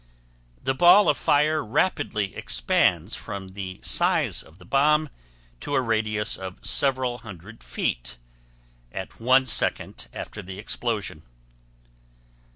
[0.63, 5.09] The ball of fire rapidly expands from the size of the bomb
[5.59, 8.17] to a radius of several hundred feet
[8.91, 11.21] at one second after the explosion.